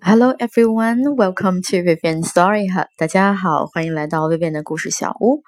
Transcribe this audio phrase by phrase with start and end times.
[0.00, 2.86] Hello everyone, welcome to Vivian Story Hub.
[2.96, 5.42] 大家好，欢迎来到 Vivian 的故事小屋。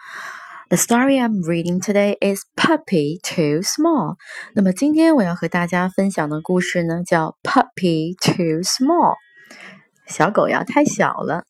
[0.68, 4.16] The story I'm reading today is Puppy Too Small.
[4.54, 9.14] 那么今天我要和大家分享的故事呢，叫 Puppy Too Small.
[10.06, 11.44] 小狗呀太小了。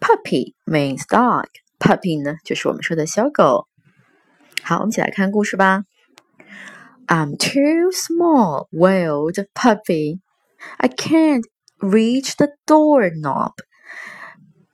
[0.00, 1.46] Puppy means dog.
[1.78, 3.66] Puppy 呢就是我们说的小狗。
[4.62, 5.82] 好，我们一起来看故事吧。
[7.08, 10.20] I'm too small, wailed Puppy.
[10.76, 11.44] I can't
[11.82, 13.52] reach the doorknob.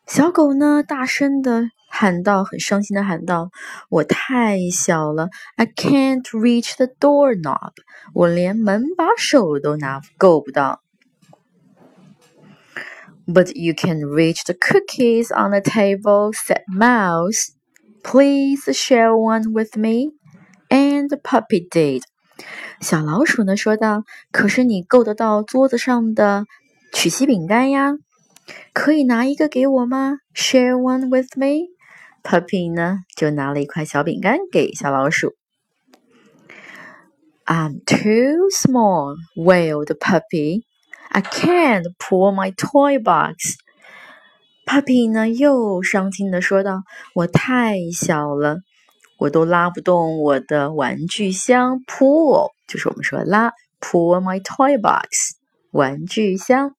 [0.06, 7.73] 小狗呢，大声的喊道，很伤心的喊道：“我太小了，I can't reach the doorknob。
[8.12, 10.82] 我连门把手都拿够不到。”
[13.27, 17.52] But you can reach the cookies on the table," said Mouse.
[18.02, 20.12] "Please share one with me."
[20.68, 22.02] And the puppy did.
[22.80, 26.45] 小老鼠呢说道：“可是你够得到桌子上的
[26.91, 27.93] 曲奇饼干呀？
[28.73, 31.68] 可以拿一个给我吗？Share one with me。
[32.23, 35.35] Puppy 呢就拿了一块小饼干给小老鼠。
[37.45, 40.63] I'm too small, wailed Puppy.
[41.10, 43.55] I can't pull my toy box.
[44.65, 46.84] Puppy 呢又伤心的说道
[47.15, 48.57] ：“我太小了。”
[49.20, 53.51] 我都拉不动我的玩具箱，pull 就是我们说拉
[53.82, 55.35] ，pull my toy box
[55.71, 56.79] 玩具箱。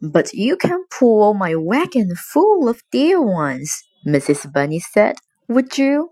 [0.00, 3.70] But you can pull my wagon full of dear ones,
[4.06, 4.52] Mrs.
[4.52, 5.16] Bunny said.
[5.48, 6.10] Would you?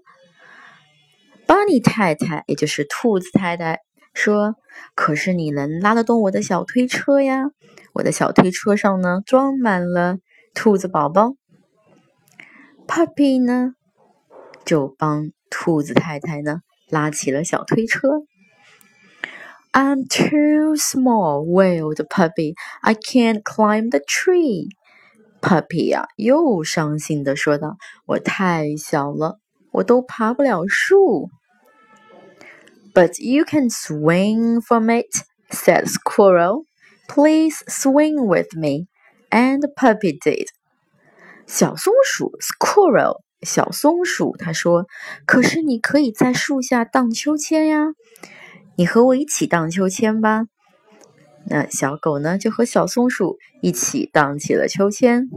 [1.47, 3.81] Bunny 太太，也就是兔子太太
[4.15, 4.55] 说
[4.95, 7.51] ：“可是你能拉得动我的小推车呀？
[7.95, 10.19] 我的小推车上呢，装满了
[10.55, 11.34] 兔子宝宝。
[12.87, 13.75] ”Puppy 呢？
[14.65, 18.09] 就帮兔子太太呢拉起了小推车。
[19.73, 22.56] I'm too small, wailed Puppy.
[22.81, 24.70] I can't climb the tree.
[25.42, 29.40] Puppy 呀，又伤心的说道：“我太小了，
[29.72, 31.30] 我都爬不了树。”
[32.94, 35.06] But you can swing from it,
[35.52, 36.66] said Squirrel.
[37.08, 38.88] Please swing with me.
[39.30, 40.47] And Puppy did.
[41.46, 47.94] 小松鼠 Squirrel 小松鼠他说：“可是你可以在树下荡秋千呀，
[48.82, 50.47] 你和我一起荡秋千吧。”
[51.47, 55.28] 那小狗呢，就和小松鼠一起荡起了秋千。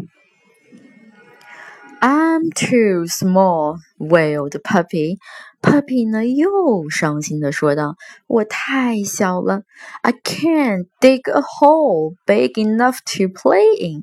[2.01, 5.17] I'm too small, wailed Puppy.
[5.61, 9.61] Puppy 呢，又伤心的说道：“我太小了
[10.01, 14.01] ，I can't dig a hole big enough to play in。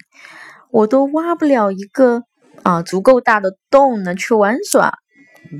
[0.71, 2.23] 我都挖不了一个。”
[2.63, 4.99] 啊，足够大的洞呢，去玩耍。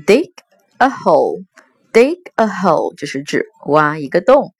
[0.07, 0.29] Dig
[0.77, 1.43] a hole,
[1.92, 4.54] dig a hole，就是指挖一个洞。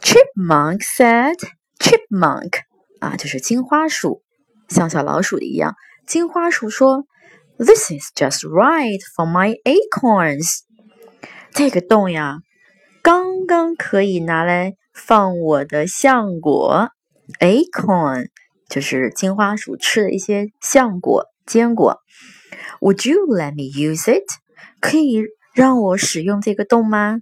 [0.00, 1.36] Chipmunk said,
[1.78, 2.60] Chipmunk
[3.00, 4.22] 啊，就是金花鼠，
[4.68, 5.74] 像小老鼠的一样。
[6.06, 7.04] 金花鼠说：“
[7.58, 10.60] This is just right for my acorns。”
[11.52, 12.38] 这个洞呀，
[13.02, 16.90] 刚刚可以拿来放我的橡果。
[17.40, 18.28] Acorn。
[18.68, 21.98] 就是金花鼠吃的一些橡果、坚果。
[22.80, 24.24] Would you let me use it？
[24.80, 25.22] 可以
[25.56, 27.20] 让我使用这个洞吗？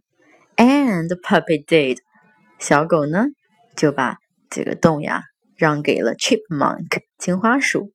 [0.56, 1.98] And puppy did。
[2.58, 3.26] 小狗呢
[3.76, 4.18] 就把
[4.50, 5.22] 这个洞呀
[5.56, 7.92] 让给了 Chipmunk 金花鼠。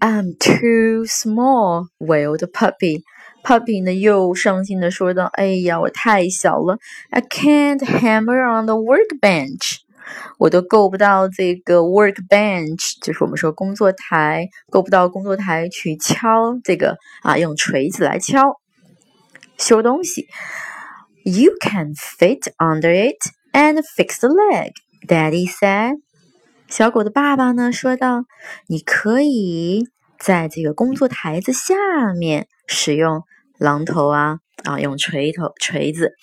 [0.00, 3.02] I'm too small, wailed puppy.
[3.42, 6.78] Puppy 呢又伤心的说道：“哎呀，我太小了，
[7.10, 9.78] I can't hammer on the workbench。”
[10.37, 18.41] ”我都够不到这个 workbench，就是我们说工作台，够不到工作台去敲这个啊，用锤子来敲
[19.57, 20.27] 修东西。
[21.23, 23.17] You can fit under it
[23.53, 24.73] and fix the leg,
[25.07, 26.01] Daddy said.
[26.67, 28.25] 小狗的爸爸呢说道
[28.67, 29.87] ：“你可以
[30.19, 33.21] 在这个工作台子下面使用
[33.59, 36.13] 榔头啊啊，用锤头锤子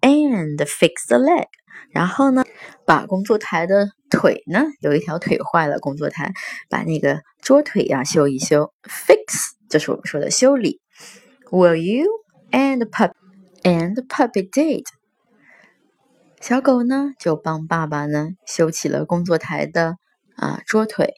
[0.00, 1.46] ，and fix the leg。”
[1.90, 2.44] 然后呢，
[2.84, 6.32] 把工作台的腿呢，有一条腿坏了，工作台
[6.68, 10.80] 把那个桌腿呀修一修，fix，这是我们说的修理。
[11.50, 12.06] Will you
[12.50, 13.12] and pup
[13.62, 14.84] and puppy did？
[16.40, 19.96] 小狗呢就帮爸爸呢修起了工作台的
[20.36, 21.14] 啊桌腿。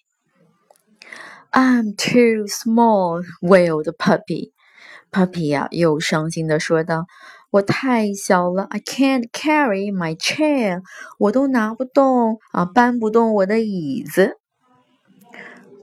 [1.53, 4.53] I'm too small, wailed puppy.
[5.12, 7.06] Puppy 呀又伤心的说道。
[7.52, 10.82] 我太小了，I can't carry my chair，
[11.18, 14.38] 我都拿不动啊，搬不动我的椅子。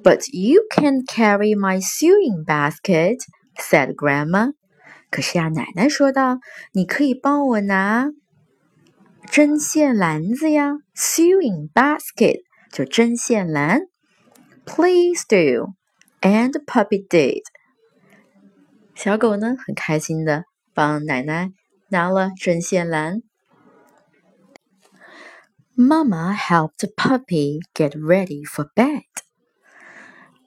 [0.02, 4.52] But you can carry my sewing basket，said Grandma。
[5.10, 6.40] 可是呀，奶奶说道，
[6.72, 8.10] 你可以帮我拿
[9.30, 12.40] 针线篮子呀，sewing basket
[12.70, 13.80] 就针线篮。
[14.66, 15.72] Please do,
[16.20, 17.42] and puppy did。
[18.96, 20.44] 小狗呢，很开心的
[20.74, 21.50] 帮奶奶
[21.88, 23.22] 拿了针线篮。
[25.74, 29.02] Mama helped puppy get ready for bed。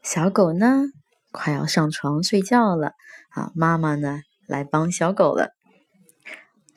[0.04, 0.86] 小狗呢，
[1.32, 2.92] 快要上床睡觉了
[3.30, 3.52] 啊！
[3.56, 5.50] 妈妈呢，来帮小狗了。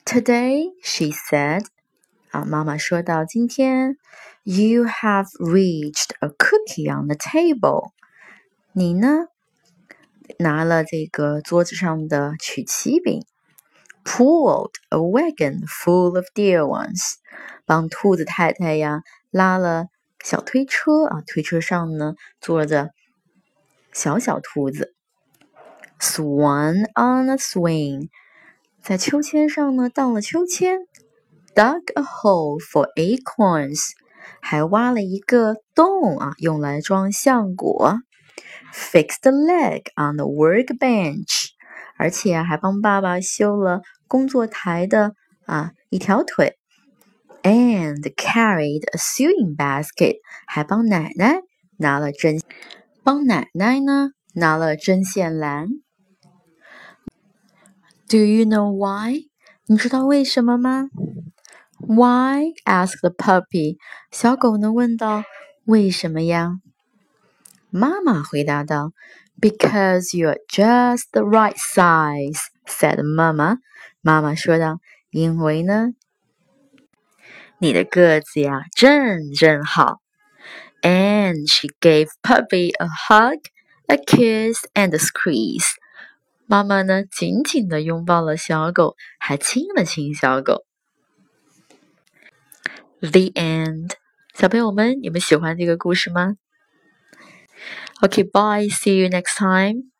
[0.03, 1.65] Today, she said，
[2.31, 3.97] 啊，妈妈说到今天，
[4.43, 7.91] You have reached a cookie on the table。
[8.73, 9.27] 你呢，
[10.38, 13.24] 拿了这个桌子上的曲奇饼。
[14.04, 17.14] Pulled a wagon full of dear ones，
[17.64, 19.86] 帮兔子太太呀拉了
[20.22, 22.90] 小推车啊，推车上呢坐着
[23.92, 24.94] 小小兔子。
[25.98, 28.10] Swan on a swing，
[28.82, 30.80] 在秋千上呢荡了秋千。
[31.54, 33.92] Dug a hole for acorns，
[34.42, 37.94] 还挖了一个洞啊，用来装橡果。
[38.73, 41.49] Fixed a leg on the workbench，
[41.97, 45.13] 而且还帮爸爸修了工作台的
[45.45, 46.57] 啊一条腿。
[47.41, 51.39] And carried a sewing basket，还帮奶奶
[51.77, 52.41] 拿了针，
[53.03, 55.67] 帮奶奶呢拿了针线篮。
[58.09, 59.29] Do you know why？
[59.67, 60.89] 你知道为什么吗？
[61.79, 62.53] Why?
[62.65, 63.77] asked the puppy.
[64.11, 65.23] 小狗呢问道：“
[65.65, 66.59] 为什么呀？”
[67.76, 68.92] 妈妈回答道
[69.40, 72.38] ：“Because you're just the right size,”
[72.68, 73.56] said 妈妈。
[74.00, 74.78] 妈妈说道
[75.10, 75.88] ：“因为呢，
[77.58, 79.96] 你的个子呀正正好。”
[80.82, 83.40] And she gave puppy a hug,
[83.88, 85.66] a kiss, and a squeeze.
[86.46, 90.64] 妈妈呢，紧紧的拥抱了小狗，还亲了亲小狗。
[93.00, 93.94] The end，
[94.32, 96.36] 小朋友们，你们喜欢这个故事吗
[98.04, 98.68] ？Okay, bye.
[98.68, 99.93] See you next time.